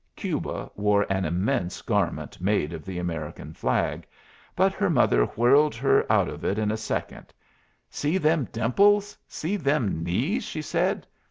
Cuba 0.15 0.71
wore 0.73 1.05
an 1.11 1.25
immense 1.25 1.83
garment 1.83 2.41
made 2.41 2.73
of 2.73 2.83
the 2.85 2.97
American 2.97 3.53
flag, 3.53 4.07
but 4.55 4.73
her 4.73 4.89
mother 4.89 5.25
whirled 5.25 5.75
her 5.75 6.11
out 6.11 6.27
of 6.27 6.43
it 6.43 6.57
in 6.57 6.71
a 6.71 6.75
second. 6.75 7.31
"See 7.87 8.17
them 8.17 8.47
dimples; 8.51 9.15
see 9.27 9.57
them 9.57 10.03
knees!" 10.03 10.43
she 10.43 10.63
said. 10.63 11.05